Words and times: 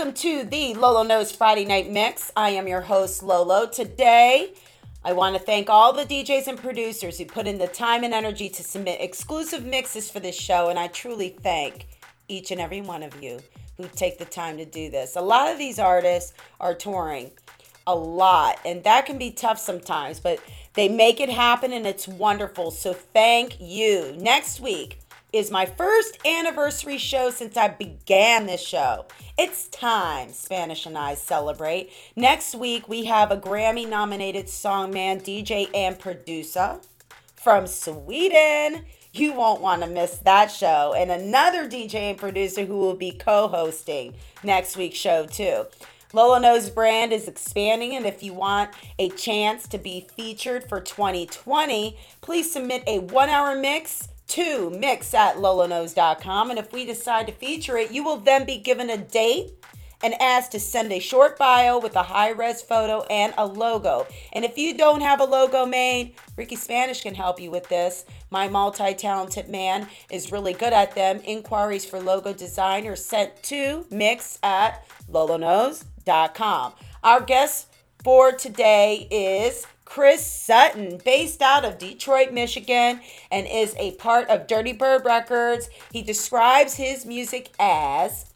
Welcome 0.00 0.14
to 0.14 0.44
the 0.44 0.72
Lolo 0.72 1.02
Knows 1.02 1.30
Friday 1.30 1.66
Night 1.66 1.90
Mix. 1.90 2.32
I 2.34 2.50
am 2.52 2.66
your 2.66 2.80
host, 2.80 3.22
Lolo. 3.22 3.66
Today, 3.66 4.54
I 5.04 5.12
want 5.12 5.36
to 5.36 5.42
thank 5.42 5.68
all 5.68 5.92
the 5.92 6.06
DJs 6.06 6.46
and 6.46 6.58
producers 6.58 7.18
who 7.18 7.26
put 7.26 7.46
in 7.46 7.58
the 7.58 7.66
time 7.66 8.02
and 8.02 8.14
energy 8.14 8.48
to 8.48 8.62
submit 8.62 9.02
exclusive 9.02 9.66
mixes 9.66 10.10
for 10.10 10.18
this 10.18 10.34
show, 10.34 10.70
and 10.70 10.78
I 10.78 10.86
truly 10.86 11.36
thank 11.42 11.86
each 12.28 12.50
and 12.50 12.62
every 12.62 12.80
one 12.80 13.02
of 13.02 13.22
you 13.22 13.40
who 13.76 13.88
take 13.94 14.18
the 14.18 14.24
time 14.24 14.56
to 14.56 14.64
do 14.64 14.88
this. 14.88 15.16
A 15.16 15.20
lot 15.20 15.52
of 15.52 15.58
these 15.58 15.78
artists 15.78 16.32
are 16.60 16.72
touring 16.72 17.30
a 17.86 17.94
lot, 17.94 18.58
and 18.64 18.82
that 18.84 19.04
can 19.04 19.18
be 19.18 19.30
tough 19.30 19.58
sometimes, 19.58 20.18
but 20.18 20.40
they 20.72 20.88
make 20.88 21.20
it 21.20 21.28
happen 21.28 21.74
and 21.74 21.86
it's 21.86 22.08
wonderful. 22.08 22.70
So, 22.70 22.94
thank 22.94 23.60
you. 23.60 24.16
Next 24.18 24.60
week, 24.60 24.98
is 25.32 25.50
my 25.50 25.66
first 25.66 26.18
anniversary 26.26 26.98
show 26.98 27.30
since 27.30 27.56
I 27.56 27.68
began 27.68 28.46
this 28.46 28.60
show. 28.60 29.06
It's 29.38 29.68
time 29.68 30.32
Spanish 30.32 30.86
and 30.86 30.98
I 30.98 31.14
celebrate. 31.14 31.90
Next 32.16 32.54
week, 32.54 32.88
we 32.88 33.04
have 33.04 33.30
a 33.30 33.36
Grammy 33.36 33.88
nominated 33.88 34.46
songman, 34.46 35.22
DJ, 35.22 35.68
and 35.74 35.98
producer 35.98 36.80
from 37.36 37.66
Sweden. 37.66 38.84
You 39.12 39.32
won't 39.32 39.60
want 39.60 39.82
to 39.82 39.88
miss 39.88 40.18
that 40.18 40.50
show. 40.50 40.94
And 40.96 41.10
another 41.10 41.68
DJ 41.68 42.10
and 42.10 42.18
producer 42.18 42.64
who 42.64 42.78
will 42.78 42.96
be 42.96 43.12
co 43.12 43.48
hosting 43.48 44.14
next 44.42 44.76
week's 44.76 44.98
show, 44.98 45.26
too. 45.26 45.66
Lolo 46.12 46.38
Knows 46.40 46.70
brand 46.70 47.12
is 47.12 47.28
expanding, 47.28 47.94
and 47.94 48.04
if 48.04 48.20
you 48.20 48.34
want 48.34 48.70
a 48.98 49.10
chance 49.10 49.68
to 49.68 49.78
be 49.78 50.08
featured 50.16 50.68
for 50.68 50.80
2020, 50.80 51.96
please 52.20 52.52
submit 52.52 52.82
a 52.88 52.98
one 52.98 53.28
hour 53.28 53.54
mix 53.54 54.08
to 54.30 54.70
mix 54.70 55.14
at 55.14 55.36
loloknows.com. 55.36 56.50
And 56.50 56.58
if 56.58 56.72
we 56.72 56.84
decide 56.84 57.26
to 57.26 57.32
feature 57.32 57.76
it, 57.76 57.90
you 57.90 58.04
will 58.04 58.16
then 58.16 58.44
be 58.44 58.58
given 58.58 58.90
a 58.90 58.96
date 58.96 59.52
and 60.02 60.14
asked 60.20 60.52
to 60.52 60.60
send 60.60 60.92
a 60.92 60.98
short 60.98 61.38
bio 61.38 61.78
with 61.78 61.94
a 61.94 62.02
high 62.02 62.30
res 62.30 62.62
photo 62.62 63.02
and 63.10 63.34
a 63.36 63.46
logo. 63.46 64.06
And 64.32 64.44
if 64.44 64.56
you 64.56 64.76
don't 64.76 65.02
have 65.02 65.20
a 65.20 65.24
logo 65.24 65.66
made, 65.66 66.14
Ricky 66.36 66.56
Spanish 66.56 67.02
can 67.02 67.14
help 67.14 67.40
you 67.40 67.50
with 67.50 67.68
this. 67.68 68.04
My 68.30 68.48
multi 68.48 68.94
talented 68.94 69.48
man 69.48 69.88
is 70.10 70.32
really 70.32 70.52
good 70.52 70.72
at 70.72 70.94
them. 70.94 71.20
Inquiries 71.24 71.84
for 71.84 72.00
logo 72.00 72.32
design 72.32 72.86
are 72.86 72.96
sent 72.96 73.42
to 73.44 73.86
mix 73.90 74.38
at 74.42 74.86
loloknows.com. 75.10 76.72
Our 77.02 77.20
guest 77.20 77.66
for 78.02 78.32
today 78.32 79.06
is 79.10 79.66
Chris 79.90 80.24
Sutton, 80.24 81.00
based 81.04 81.42
out 81.42 81.64
of 81.64 81.76
Detroit, 81.76 82.32
Michigan, 82.32 83.00
and 83.32 83.44
is 83.48 83.74
a 83.76 83.90
part 83.96 84.28
of 84.28 84.46
Dirtybird 84.46 85.04
Records. 85.04 85.68
He 85.92 86.00
describes 86.00 86.76
his 86.76 87.04
music 87.04 87.50
as 87.58 88.26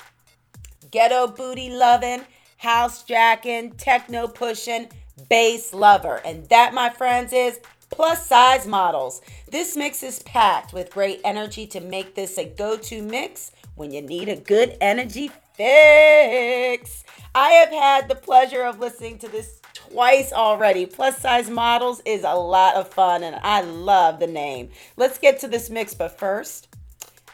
ghetto 0.91 1.29
booty 1.29 1.71
loving, 1.71 2.23
house 2.57 3.05
jacking, 3.05 3.71
techno 3.77 4.27
pushing, 4.27 4.89
bass 5.31 5.73
lover. 5.73 6.21
And 6.25 6.45
that, 6.49 6.75
my 6.75 6.91
friends, 6.91 7.33
is 7.33 7.61
plus 7.89 8.27
size 8.27 8.67
models. 8.67 9.23
This 9.49 9.77
mix 9.77 10.03
is 10.03 10.25
packed 10.25 10.73
with 10.73 10.91
great 10.91 11.21
energy 11.23 11.69
to 11.69 11.81
make 11.81 12.17
this 12.17 12.37
a 12.37 12.47
go 12.47 12.77
to 12.79 13.01
mix 13.01 13.53
when 13.77 13.93
you 13.93 14.03
need 14.03 14.29
a 14.29 14.35
good 14.35 14.77
energy 14.81 15.31
fix. 15.57 17.05
I 17.33 17.51
have 17.51 17.71
had 17.71 18.09
the 18.09 18.17
pleasure 18.17 18.65
of 18.65 18.81
listening 18.81 19.19
to 19.19 19.29
this 19.29 19.61
twice 19.95 20.33
already. 20.33 20.87
Plus 20.87 21.19
size 21.19 21.49
models 21.49 22.03
is 22.05 22.25
a 22.25 22.35
lot 22.35 22.75
of 22.75 22.89
fun 22.89 23.23
and 23.23 23.37
I 23.45 23.61
love 23.61 24.19
the 24.19 24.27
name. 24.27 24.71
Let's 24.97 25.19
get 25.19 25.39
to 25.41 25.49
this 25.49 25.71
mix, 25.71 25.95
but 25.95 26.19
first, 26.19 26.67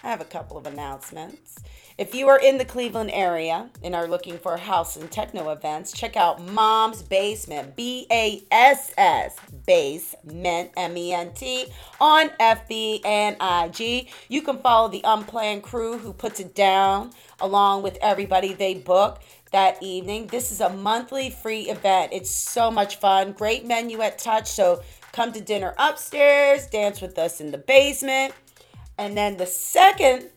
I 0.05 0.11
have 0.11 0.21
a 0.21 0.27
couple 0.27 0.59
of 0.59 0.67
announcements. 0.67 1.57
If 1.97 2.15
you 2.15 2.29
are 2.29 2.39
in 2.39 2.59
the 2.59 2.65
Cleveland 2.67 3.13
area 3.13 3.71
and 3.83 3.95
are 3.95 4.07
looking 4.07 4.39
for 4.39 4.57
house 4.59 4.97
and 4.97 5.11
techno 5.11 5.51
events, 5.51 5.93
check 5.93 6.17
out 6.17 6.43
Mom's 6.43 7.03
Basement, 7.03 7.77
B 7.77 8.07
A 8.11 8.43
S 8.51 8.93
S, 8.97 9.37
Basement, 9.67 10.71
M 10.77 10.97
E 10.97 11.13
N 11.13 11.33
T, 11.33 11.67
on 11.99 12.29
FB 12.41 13.05
and 13.07 13.37
IG. 13.41 14.09
You 14.29 14.41
can 14.43 14.59
follow 14.59 14.89
the 14.89 15.03
Unplanned 15.05 15.63
crew 15.63 15.99
who 15.99 16.13
puts 16.13 16.41
it 16.41 16.55
down 16.55 17.11
along 17.39 17.83
with 17.83 17.99
everybody 18.01 18.53
they 18.53 18.75
book 18.75 19.21
that 19.53 19.83
evening. 19.83 20.29
This 20.29 20.53
is 20.53 20.61
a 20.61 20.71
monthly 20.71 21.31
free 21.31 21.63
event. 21.63 22.13
It's 22.13 22.31
so 22.31 22.71
much 22.71 22.97
fun. 22.97 23.33
Great 23.33 23.67
menu 23.67 24.01
at 24.01 24.19
Touch. 24.19 24.49
So 24.49 24.83
come 25.13 25.33
to 25.33 25.41
dinner 25.41 25.75
upstairs, 25.79 26.67
dance 26.67 27.01
with 27.01 27.19
us 27.19 27.41
in 27.41 27.51
the 27.51 27.59
basement. 27.59 28.35
And 28.99 29.17
then 29.17 29.37
the 29.37 29.47
second 29.47 30.29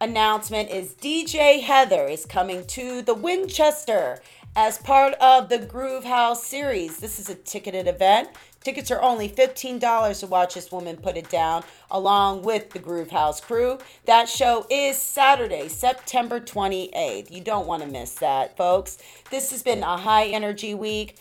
announcement 0.00 0.70
is 0.70 0.94
DJ 0.94 1.62
Heather 1.62 2.06
is 2.06 2.26
coming 2.26 2.66
to 2.68 3.02
the 3.02 3.14
Winchester 3.14 4.20
as 4.56 4.78
part 4.78 5.14
of 5.14 5.48
the 5.48 5.58
Groove 5.58 6.04
House 6.04 6.46
series. 6.46 6.98
This 6.98 7.18
is 7.18 7.28
a 7.28 7.34
ticketed 7.34 7.88
event. 7.88 8.28
Tickets 8.64 8.90
are 8.90 9.02
only 9.02 9.28
$15 9.28 10.20
to 10.20 10.26
watch 10.26 10.54
this 10.54 10.72
woman 10.72 10.96
put 10.96 11.18
it 11.18 11.28
down 11.28 11.62
along 11.90 12.40
with 12.44 12.70
the 12.70 12.78
Groove 12.78 13.10
House 13.10 13.38
crew. 13.38 13.78
That 14.06 14.26
show 14.26 14.66
is 14.70 14.96
Saturday, 14.96 15.68
September 15.68 16.40
28th. 16.40 17.30
You 17.30 17.42
don't 17.42 17.66
want 17.66 17.82
to 17.82 17.88
miss 17.88 18.14
that, 18.14 18.56
folks. 18.56 18.96
This 19.30 19.50
has 19.50 19.62
been 19.62 19.82
a 19.82 19.98
high 19.98 20.28
energy 20.28 20.74
week. 20.74 21.18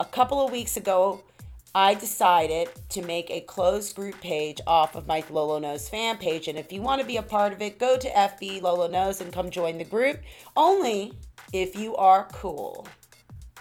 A 0.00 0.06
couple 0.06 0.42
of 0.42 0.50
weeks 0.50 0.78
ago, 0.78 1.22
I 1.74 1.92
decided 1.92 2.68
to 2.88 3.02
make 3.02 3.30
a 3.30 3.42
closed 3.42 3.94
group 3.94 4.18
page 4.22 4.62
off 4.66 4.94
of 4.96 5.06
my 5.06 5.22
Lolo 5.28 5.58
Knows 5.58 5.90
fan 5.90 6.16
page. 6.16 6.48
And 6.48 6.58
if 6.58 6.72
you 6.72 6.80
want 6.80 7.02
to 7.02 7.06
be 7.06 7.18
a 7.18 7.22
part 7.22 7.52
of 7.52 7.60
it, 7.60 7.78
go 7.78 7.98
to 7.98 8.08
FB 8.08 8.62
Lolo 8.62 8.88
Knows 8.88 9.20
and 9.20 9.30
come 9.30 9.50
join 9.50 9.76
the 9.76 9.84
group. 9.84 10.20
Only 10.56 11.12
if 11.52 11.76
you 11.76 11.94
are 11.96 12.26
cool. 12.32 12.88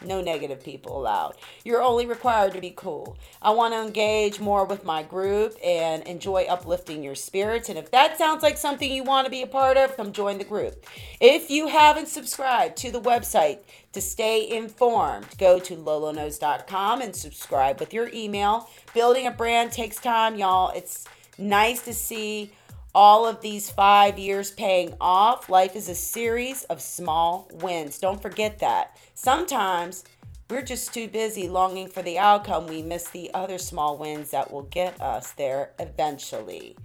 No 0.04 0.22
negative 0.22 0.64
people 0.64 1.00
allowed. 1.00 1.36
You're 1.64 1.82
only 1.82 2.06
required 2.06 2.54
to 2.54 2.62
be 2.62 2.74
cool. 2.76 3.18
I 3.42 3.52
want 3.52 3.74
to 3.74 3.82
engage 3.82 4.40
more 4.40 4.66
with 4.66 4.84
my 4.84 5.04
group 5.04 5.56
and 5.64 6.04
enjoy 6.04 6.44
uplifting 6.44 7.02
your 7.02 7.16
spirits. 7.16 7.70
And 7.70 7.78
if 7.78 7.92
that 7.92 8.18
sounds 8.18 8.44
like 8.44 8.58
something 8.58 8.92
you 8.92 9.04
want 9.04 9.26
to 9.26 9.32
be 9.32 9.42
a 9.42 9.48
part 9.48 9.78
of, 9.78 9.96
come 9.96 10.12
join 10.12 10.38
the 10.38 10.44
group. 10.44 10.86
If 11.22 11.50
you 11.50 11.68
haven't 11.68 12.10
subscribed 12.10 12.76
to 12.78 12.92
the 12.92 13.02
website 13.02 13.60
to 13.94 14.02
stay 14.02 14.50
informed, 14.50 15.28
go 15.38 15.60
to 15.60 15.76
loloknows.com 15.76 17.02
and 17.02 17.16
subscribe 17.16 17.80
with 17.80 17.94
your 17.94 18.10
email. 18.14 18.70
Building 18.94 19.28
a 19.28 19.32
brand 19.32 19.72
takes 19.72 19.98
time, 19.98 20.36
y'all. 20.36 20.72
It's 20.76 21.06
nice 21.38 21.82
to 21.84 21.94
see 21.94 22.52
all 22.96 23.28
of 23.28 23.42
these 23.42 23.70
five 23.70 24.18
years 24.18 24.52
paying 24.52 24.96
off. 25.02 25.50
Life 25.50 25.76
is 25.76 25.90
a 25.90 25.96
series 25.96 26.64
of 26.64 26.82
small 26.82 27.52
wins. 27.56 28.00
Don't 28.00 28.22
forget 28.22 28.60
that. 28.60 28.98
Sometimes 29.14 30.06
we're 30.50 30.62
just 30.62 30.94
too 30.94 31.10
busy 31.10 31.50
longing 31.50 31.90
for 31.90 32.02
the 32.02 32.18
outcome. 32.18 32.68
We 32.68 32.82
miss 32.82 33.10
the 33.10 33.32
other 33.34 33.58
small 33.58 33.98
wins 33.98 34.32
that 34.32 34.50
will 34.50 34.64
get 34.64 35.00
us 35.02 35.34
there 35.34 35.72
eventually. 35.78 36.78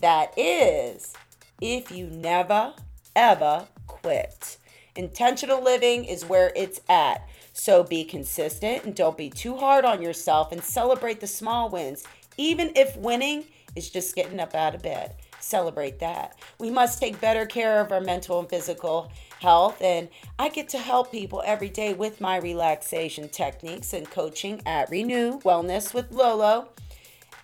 That 0.00 0.32
is, 0.38 1.14
if 1.60 1.90
you 1.90 2.06
never, 2.06 2.74
ever 3.16 3.66
quit. 3.88 4.58
Intentional 4.94 5.60
living 5.60 6.04
is 6.04 6.24
where 6.24 6.52
it's 6.54 6.80
at. 6.88 7.28
So 7.52 7.82
be 7.82 8.04
consistent 8.04 8.84
and 8.84 8.94
don't 8.94 9.16
be 9.16 9.28
too 9.28 9.56
hard 9.56 9.84
on 9.84 10.02
yourself 10.02 10.52
and 10.52 10.62
celebrate 10.62 11.18
the 11.18 11.26
small 11.26 11.68
wins, 11.68 12.04
even 12.36 12.70
if 12.76 12.96
winning 12.96 13.44
is 13.74 13.90
just 13.90 14.14
getting 14.14 14.38
up 14.38 14.54
out 14.54 14.76
of 14.76 14.82
bed 14.82 15.16
celebrate 15.48 15.98
that. 16.00 16.38
We 16.58 16.70
must 16.70 17.00
take 17.00 17.20
better 17.20 17.46
care 17.46 17.80
of 17.80 17.90
our 17.90 18.00
mental 18.00 18.38
and 18.38 18.48
physical 18.48 19.10
health. 19.40 19.80
And 19.80 20.08
I 20.38 20.48
get 20.48 20.68
to 20.70 20.78
help 20.78 21.10
people 21.10 21.42
every 21.44 21.68
day 21.68 21.94
with 21.94 22.20
my 22.20 22.36
relaxation 22.36 23.28
techniques 23.28 23.92
and 23.92 24.10
coaching 24.10 24.60
at 24.66 24.90
Renew 24.90 25.40
Wellness 25.40 25.94
with 25.94 26.12
Lolo 26.12 26.68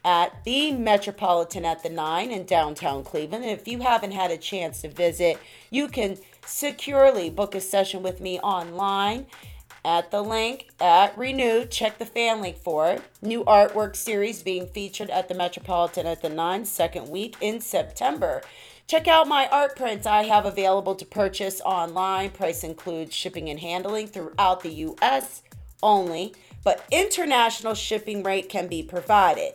at 0.04 0.44
the 0.44 0.72
Metropolitan 0.72 1.64
at 1.64 1.82
the 1.82 1.88
Nine 1.88 2.30
in 2.30 2.44
downtown 2.44 3.04
Cleveland. 3.04 3.44
And 3.44 3.58
if 3.58 3.66
you 3.66 3.80
haven't 3.80 4.12
had 4.12 4.30
a 4.30 4.36
chance 4.36 4.82
to 4.82 4.88
visit, 4.88 5.38
you 5.70 5.88
can 5.88 6.18
securely 6.44 7.30
book 7.30 7.54
a 7.54 7.60
session 7.60 8.02
with 8.02 8.20
me 8.20 8.38
online 8.40 9.26
at 9.84 10.10
the 10.10 10.22
link 10.22 10.70
at 10.80 11.16
Renew. 11.18 11.66
Check 11.66 11.98
the 11.98 12.06
fan 12.06 12.40
link 12.40 12.56
for 12.56 12.90
it. 12.90 13.02
New 13.20 13.44
artwork 13.44 13.96
series 13.96 14.42
being 14.42 14.66
featured 14.66 15.10
at 15.10 15.28
the 15.28 15.34
Metropolitan 15.34 16.06
at 16.06 16.22
the 16.22 16.28
9 16.28 16.64
second 16.64 17.08
week 17.08 17.36
in 17.40 17.60
September. 17.60 18.42
Check 18.86 19.08
out 19.08 19.28
my 19.28 19.48
art 19.48 19.76
prints 19.76 20.06
I 20.06 20.24
have 20.24 20.44
available 20.44 20.94
to 20.94 21.06
purchase 21.06 21.60
online. 21.62 22.30
Price 22.30 22.64
includes 22.64 23.14
shipping 23.14 23.48
and 23.48 23.60
handling 23.60 24.08
throughout 24.08 24.62
the 24.62 24.72
U.S. 24.72 25.42
only, 25.82 26.34
but 26.62 26.84
international 26.90 27.74
shipping 27.74 28.22
rate 28.22 28.48
can 28.48 28.68
be 28.68 28.82
provided. 28.82 29.54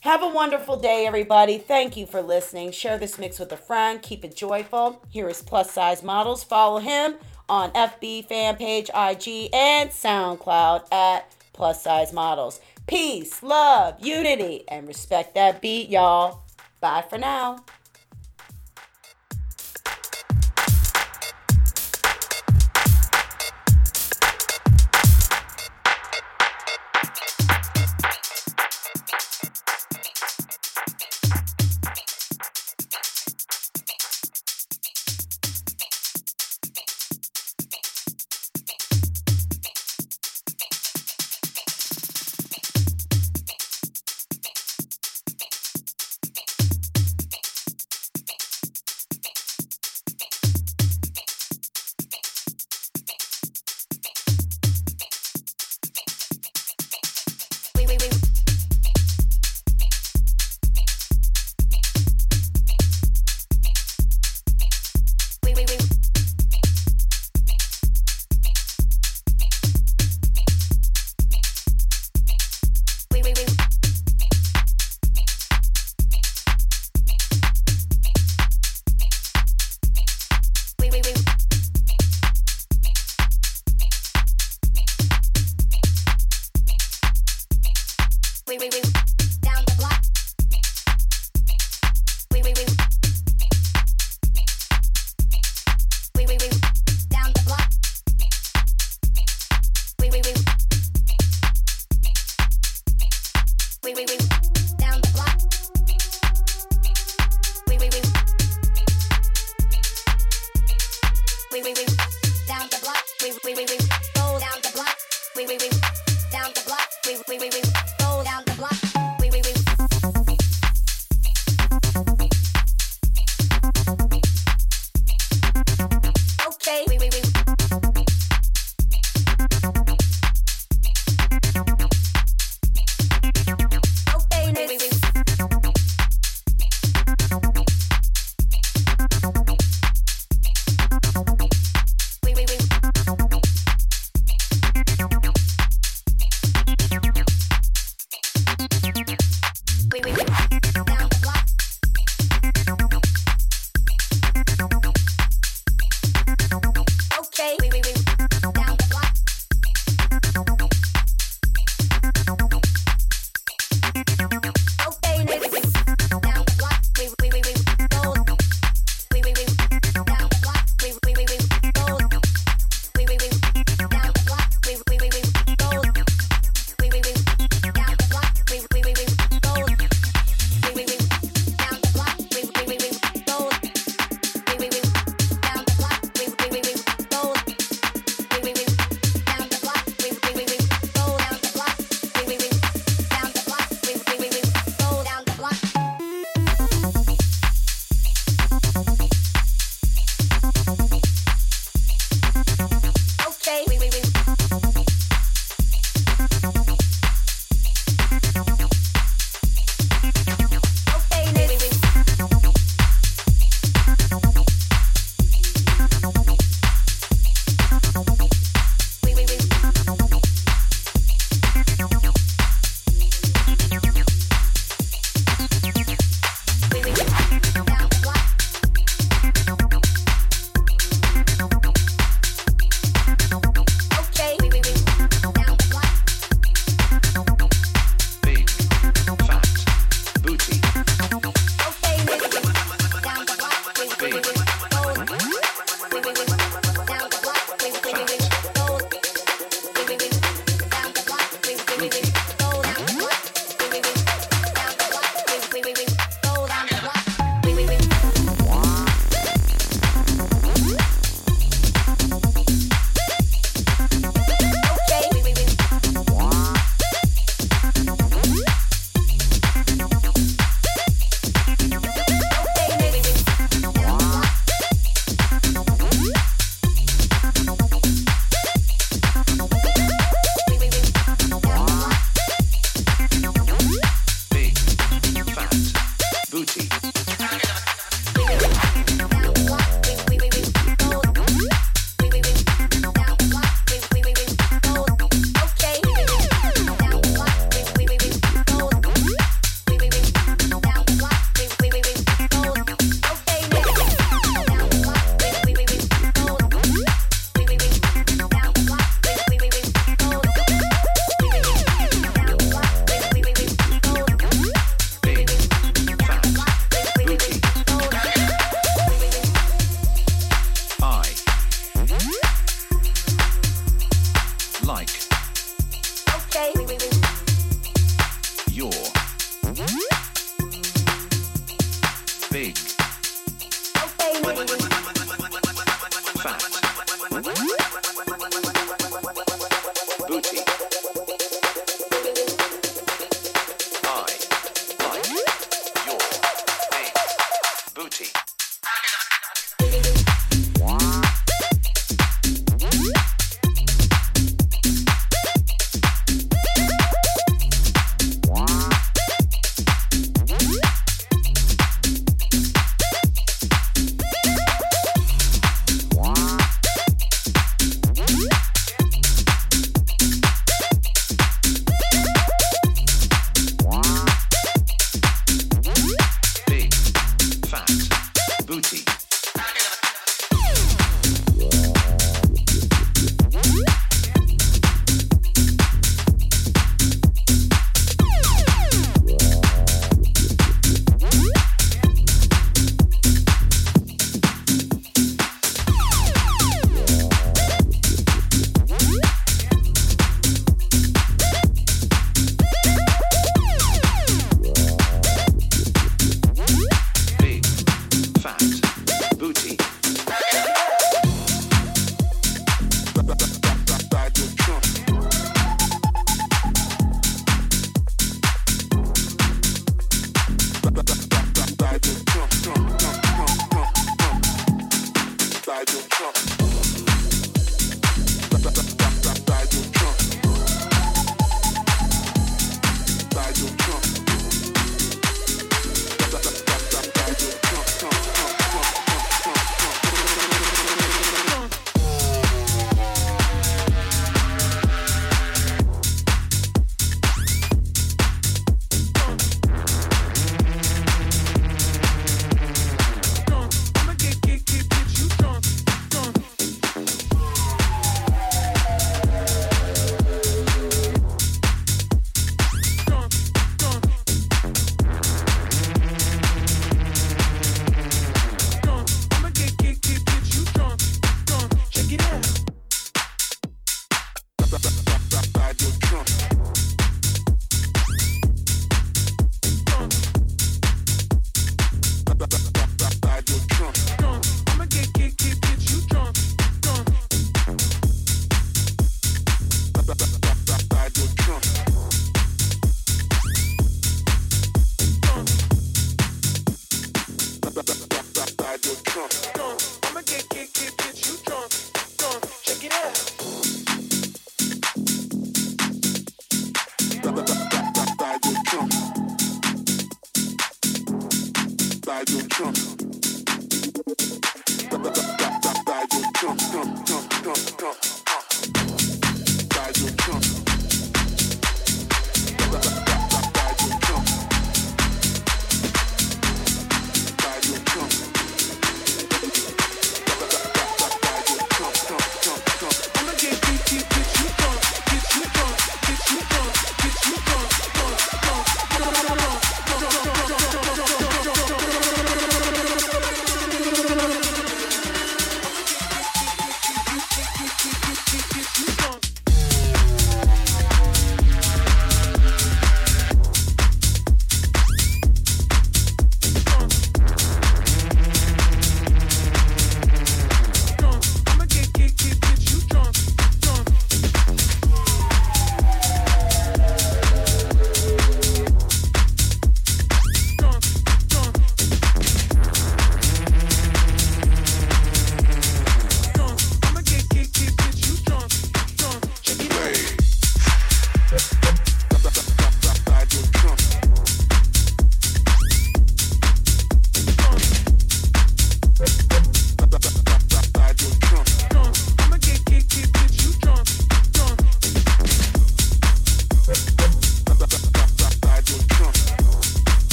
Have 0.00 0.22
a 0.22 0.28
wonderful 0.28 0.76
day, 0.76 1.06
everybody. 1.06 1.56
Thank 1.56 1.96
you 1.96 2.04
for 2.04 2.20
listening. 2.20 2.72
Share 2.72 2.98
this 2.98 3.18
mix 3.18 3.38
with 3.38 3.52
a 3.52 3.56
friend. 3.56 4.02
Keep 4.02 4.24
it 4.24 4.36
joyful. 4.36 5.02
Here 5.08 5.30
is 5.30 5.40
Plus 5.40 5.70
Size 5.70 6.02
Models. 6.02 6.44
Follow 6.44 6.78
him 6.78 7.16
on 7.48 7.70
FB 7.72 8.26
fan 8.26 8.56
page, 8.56 8.88
IG, 8.88 9.50
and 9.52 9.90
SoundCloud 9.90 10.92
at 10.92 11.34
Plus 11.52 11.82
Size 11.82 12.12
Models. 12.12 12.60
Peace, 12.86 13.42
love, 13.42 13.96
unity, 14.04 14.64
and 14.68 14.86
respect 14.86 15.34
that 15.34 15.60
beat, 15.62 15.88
y'all. 15.88 16.42
Bye 16.80 17.04
for 17.08 17.18
now. 17.18 17.64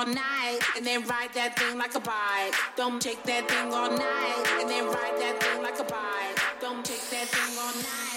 All 0.00 0.06
night 0.06 0.58
and 0.76 0.86
then 0.86 1.06
ride 1.06 1.28
that 1.34 1.58
thing 1.58 1.76
like 1.76 1.94
a 1.94 2.00
bike. 2.00 2.54
Don't 2.74 3.02
take 3.02 3.22
that 3.24 3.46
thing 3.48 3.72
all 3.72 3.90
night 3.90 4.46
and 4.58 4.70
then 4.70 4.86
ride 4.86 5.16
that 5.20 5.42
thing 5.42 5.62
like 5.62 5.78
a 5.78 5.84
bike. 5.84 6.60
Don't 6.60 6.84
take 6.84 7.04
that 7.10 7.28
thing 7.28 7.58
all 7.58 7.74
night 7.74 8.09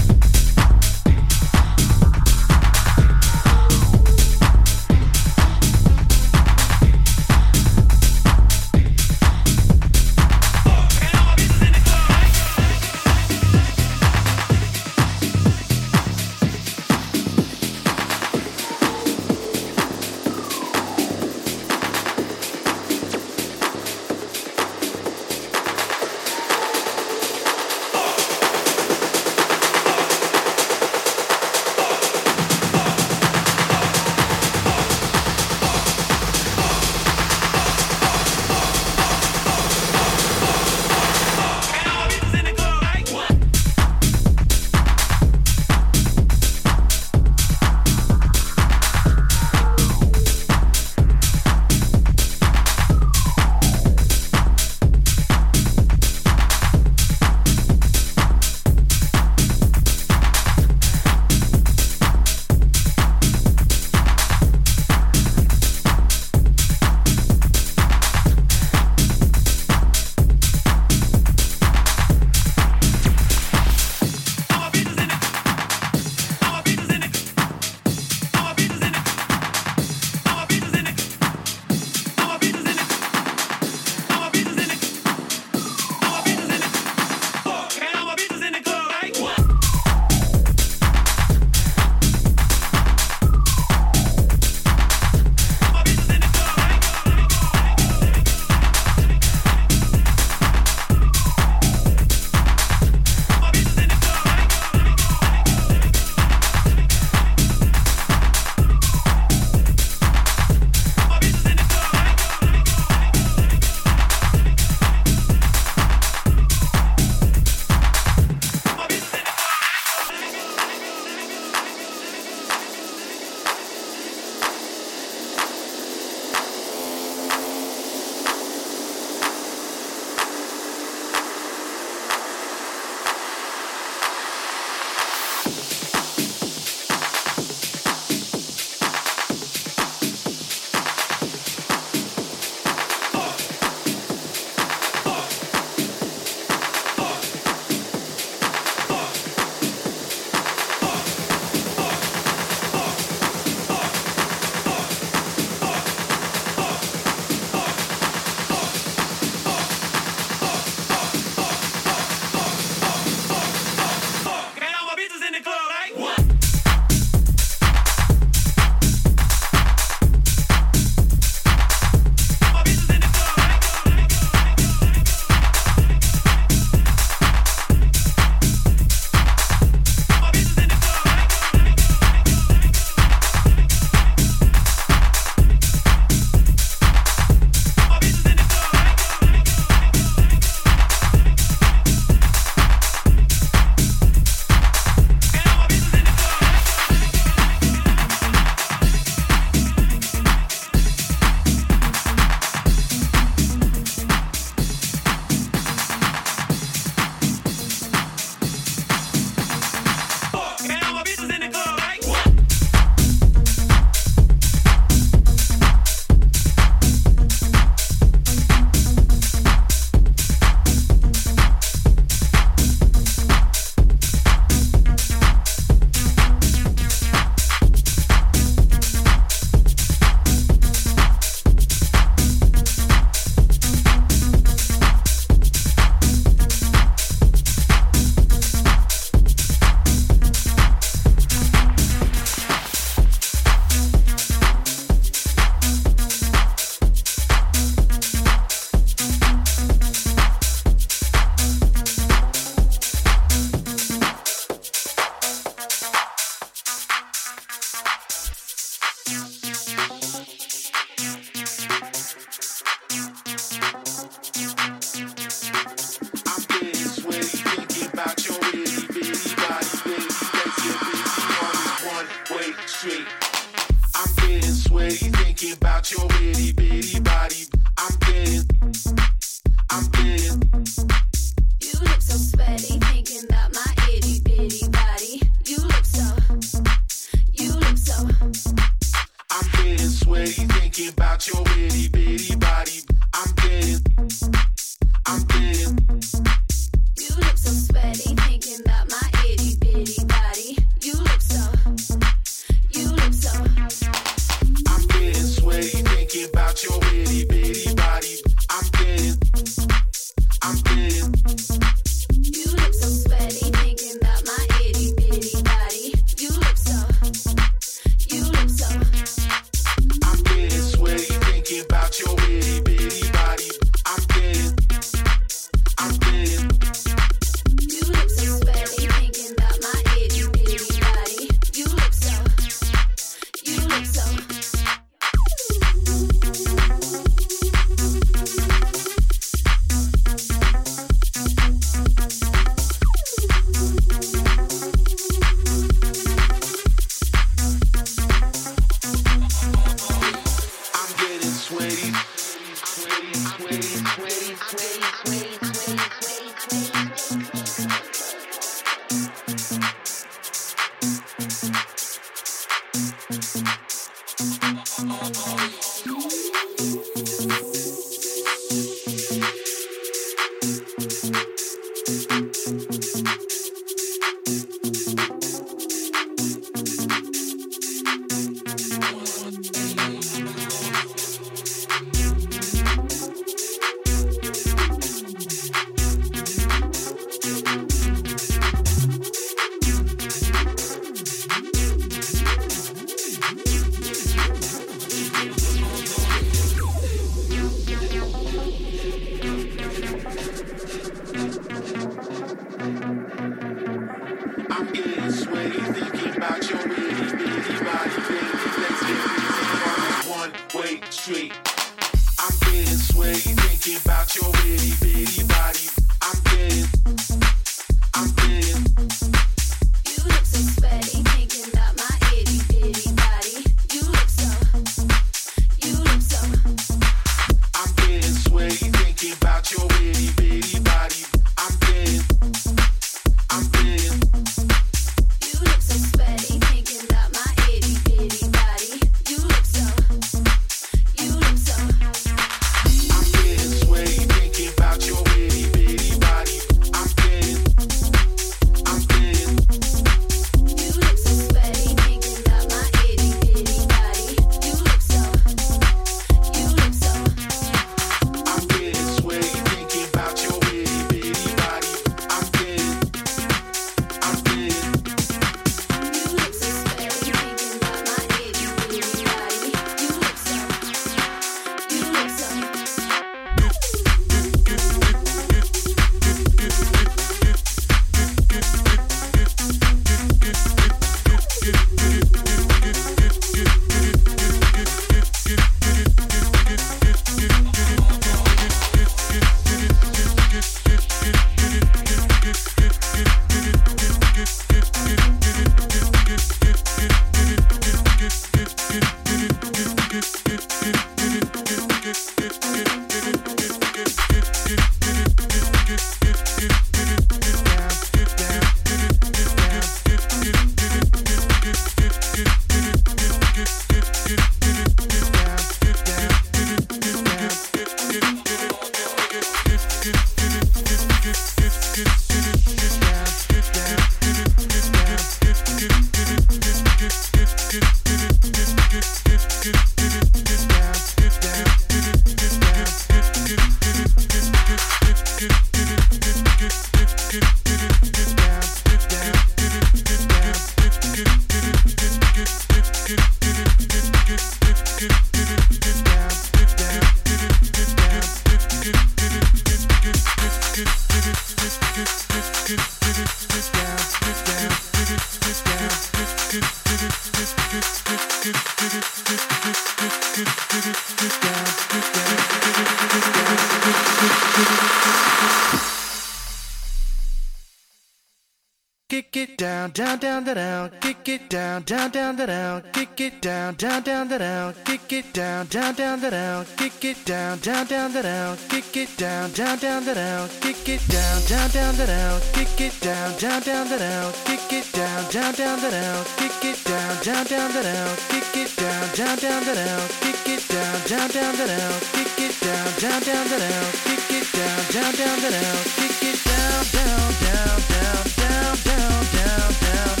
down, 571.65 571.91
down, 571.91 572.15
down, 572.15 572.15
down, 572.15 572.27
down, 572.27 572.63
kick 572.73 573.01
it 573.01 573.21
down, 573.21 573.55
down, 573.55 573.83
down, 573.83 574.07
down, 574.07 574.53
kick 574.65 574.93
it 574.93 575.13
down, 575.13 575.45
down, 575.47 575.73
down, 575.75 575.99
down, 575.99 576.45
kick 576.57 576.85
it 576.85 577.05
down, 577.05 577.39
down, 577.39 577.65
down, 577.67 577.93
down, 577.93 578.37
kick 578.49 578.77
it 578.77 578.97
down, 578.97 579.29
down, 579.31 579.57
down, 579.59 579.85
down, 579.85 580.29
kick 580.41 580.67
it 580.69 580.81
down, 580.87 581.21
down, 581.27 581.49
down, 581.49 581.77
down, 581.77 582.19
kick 582.31 582.61
it 582.61 582.81
down, 582.81 583.17
down, 583.19 583.41
down, 583.43 583.67
down, 583.79 584.13
kick 584.25 584.53
it 584.53 584.71
down, 584.71 585.11
down, 585.11 585.33
down, 585.33 585.59
down, 585.59 586.05
kick 586.17 586.43
it 586.43 586.63
down, 586.63 587.01
down, 587.03 587.25
down, 587.25 587.53
down, 587.53 587.95
kick 588.07 588.35
it 588.35 588.55
down, 588.57 588.93
down, 588.95 589.15
down, 589.15 589.43
down, 589.43 589.87
kick 590.01 590.35
it 590.35 590.47
down, 590.49 590.79
down, 590.87 591.07
down, 591.11 591.45
down, 591.45 591.79
kick 591.91 592.17
it 592.17 592.39
down, 592.41 592.77
down, 592.79 593.01
down, 593.03 593.37
down, 593.37 593.71
kick 593.85 594.11
it 594.11 594.31
down, 594.31 594.61
down, 594.71 594.93
down, 594.93 595.19
down, 595.21 595.63
kick 595.77 596.01
it 596.01 596.23
down, 596.25 596.65
down, 596.73 596.97
down, 597.01 597.21
down, 597.21 597.55
down, 597.61 598.55
down, 598.55 598.65
down, 598.65 599.53
down. 599.61 600.00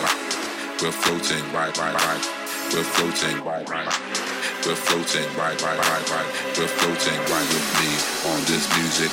right. 0.00 0.80
We're 0.80 0.92
floating, 0.92 1.44
right, 1.52 1.76
right, 1.78 1.94
right. 1.94 2.24
We're 2.72 2.84
floating, 2.84 3.44
right, 3.44 3.68
right. 3.68 3.86
We're 4.64 4.74
floating, 4.74 5.28
right, 5.36 5.60
right, 5.60 5.78
right, 5.78 6.10
right. 6.10 6.26
We're 6.56 6.68
floating 6.68 7.18
right 7.32 7.48
with 7.52 7.68
me 7.80 7.90
on 8.32 8.40
this 8.48 8.64
music. 8.78 9.12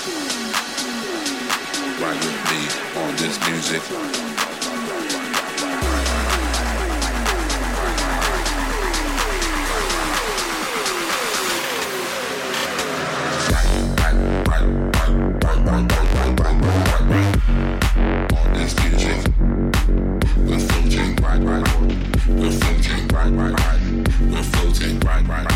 Right 2.00 2.20
with 2.24 2.40
me 2.52 2.62
on 3.02 3.16
this 3.18 3.36
music. 3.50 4.59
right. 21.44 21.64
We're 22.28 22.52
floating, 22.52 23.08
right, 23.10 23.32
right, 23.32 23.54
right. 23.54 23.82
We're 24.32 24.44
floating, 24.44 25.00
right, 25.00 25.26
right. 25.28 25.48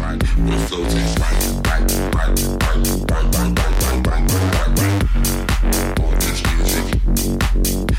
Right. 0.00 0.22
We're 0.38 0.58
floating, 0.66 1.06
right, 1.20 1.38
right, 1.66 1.84
right, 2.14 2.34
right, 2.40 2.84
right, 3.10 3.30
right, 3.30 3.50
right, 3.50 4.06
right, 4.06 4.06
right, 4.06 4.26
right, 4.78 5.04
this 6.20 6.40
music. 6.50 6.86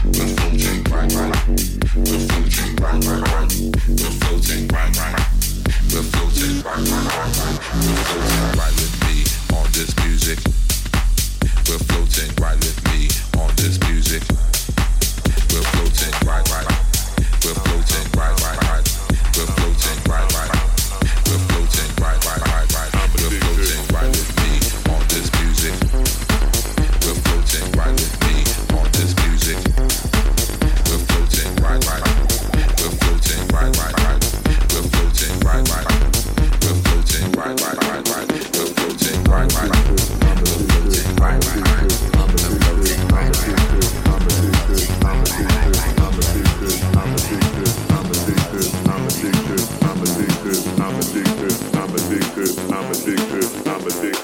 We're 0.06 0.32
floating, 0.36 0.84
right, 0.92 1.14
right. 1.14 1.36
We're 1.96 2.24
floating, 2.28 2.76
right, 2.78 3.06
right, 3.06 3.24
right. 3.32 3.50
We're 3.88 4.16
floating, 4.20 4.68
right, 4.70 4.94
right. 4.98 5.20
We're 5.94 6.04
right, 6.64 6.78
right, 6.78 7.06
right, 7.08 7.34
right. 7.40 7.60
Right 8.58 8.76
with 8.76 8.96
me 9.06 9.16
on 9.58 9.66
this 9.72 9.92
music. 10.04 10.40
We're 11.68 11.80
floating 11.80 12.36
right 12.42 12.58
with 12.60 12.80
me 12.88 13.10
on 13.42 13.56
this 13.56 13.80
music. 13.88 14.51
We're 15.52 15.64
floating 15.64 16.14
right, 16.26 16.50
right, 16.50 16.66
right. 16.66 16.82
We're 17.44 17.54
floating 17.54 18.10
right, 18.18 18.42
right. 18.42 18.64
right. 18.64 18.88
We're 19.36 19.48
floating 21.40 21.96
right, 22.02 22.26
right. 22.26 22.51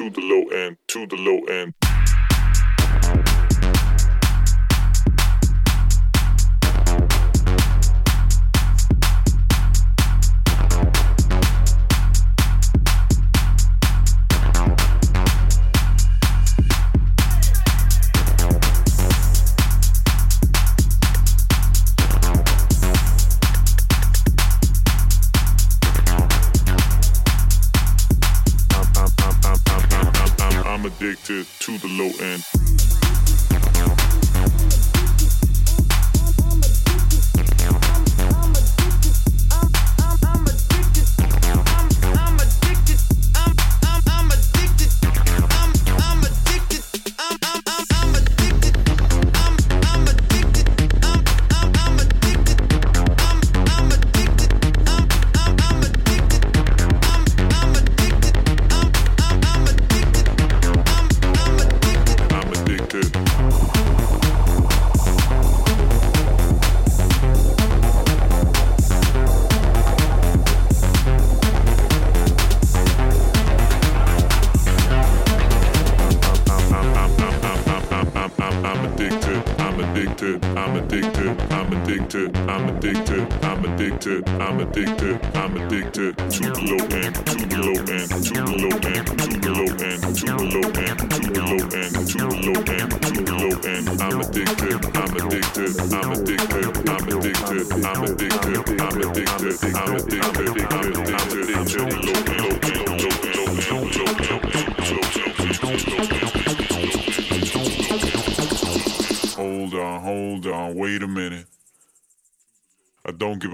to 0.00 0.08
the 0.08 0.20
low 0.22 0.48
end, 0.48 0.78
to 0.88 1.06
the 1.08 1.16
low 1.16 1.44
end. 1.44 1.89
To 31.78 31.86
the 31.86 31.88
low 31.88 32.10
end. 32.20 32.49
Addicted, 84.70 85.36
I'm 85.36 85.56
addicted, 85.56 86.16
to 86.16 86.40
the 86.40 86.76
low 86.78 86.79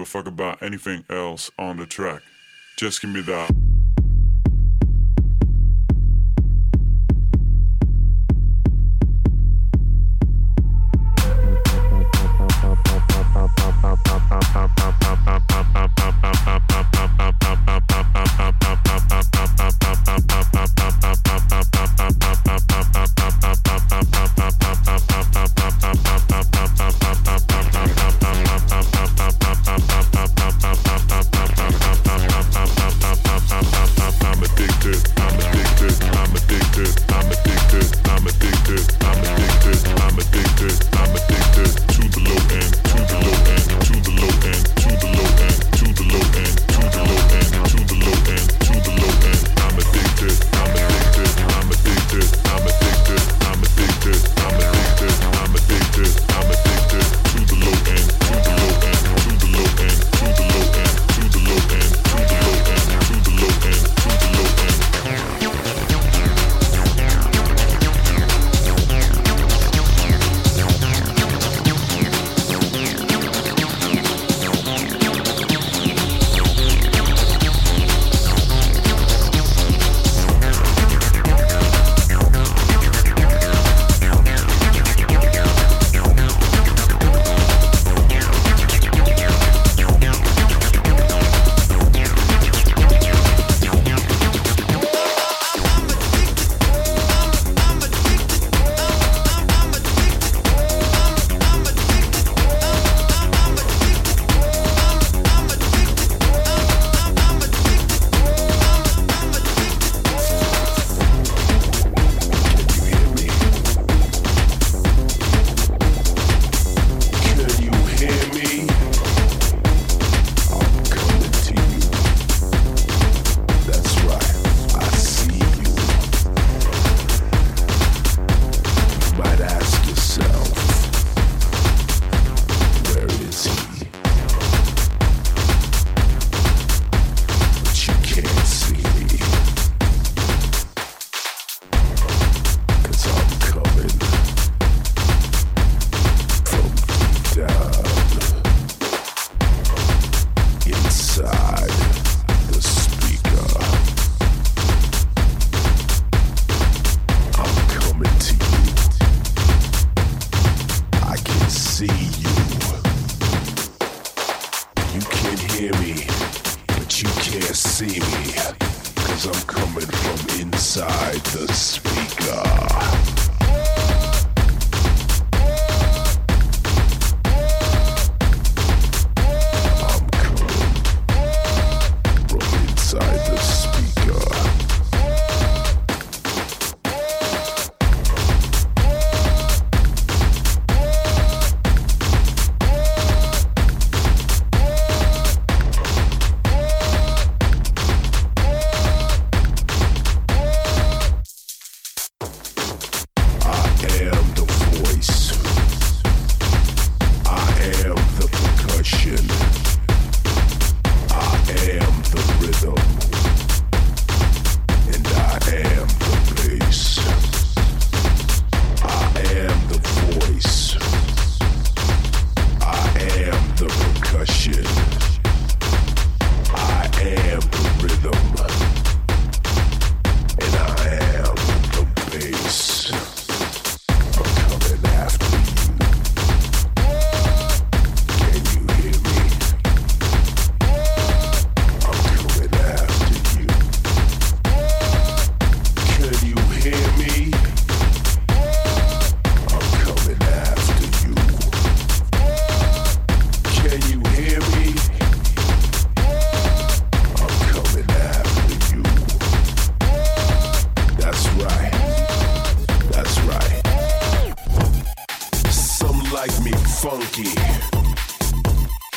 fuck 0.07 0.25
about 0.25 0.63
anything 0.63 1.03
else 1.09 1.51
on 1.59 1.77
the 1.77 1.85
track. 1.85 2.21
Just 2.77 3.01
give 3.01 3.11
me 3.11 3.21
that. 3.21 3.66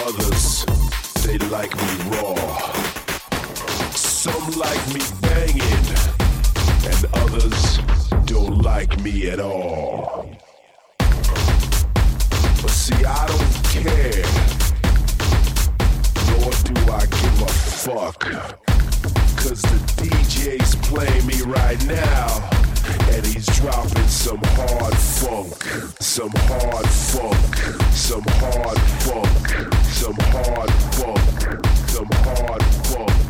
Others, 0.05 0.67
they 1.23 1.39
like 1.49 1.75
me 1.77 2.11
raw. 2.11 2.35
Some 3.95 4.51
like 4.59 4.85
me 4.93 5.01
banging, 5.23 5.87
and 6.91 7.07
others 7.15 7.79
don't 8.27 8.63
like 8.63 9.01
me 9.01 9.31
at 9.31 9.39
all. 9.39 10.29
But 10.99 12.71
see, 12.71 13.05
I 13.05 13.27
don't 13.29 13.55
care, 13.71 14.27
nor 16.27 16.51
do 16.67 16.93
I 16.93 17.07
give 17.07 17.43
a 17.43 17.49
fuck. 17.49 18.21
Cause 19.37 19.63
the 19.63 19.79
DJ's 20.03 20.75
playing 20.89 21.27
me 21.27 21.41
right 21.43 21.83
now 21.87 22.70
and 23.15 23.27
he's 23.27 23.47
dropping 23.59 24.09
some 24.09 24.41
hard 24.43 24.97
funk, 24.97 25.63
some 26.01 26.33
hard 26.35 26.89
funk, 26.89 27.57
some 27.93 28.23
hard 28.23 28.81
funk, 29.03 29.49
some 29.85 30.15
hard 30.33 30.71
funk, 30.95 31.21
some 31.49 31.65
hard 31.65 31.65
funk. 31.65 31.71
Some 31.91 32.07
hard 32.13 32.63
funk. 32.63 33.30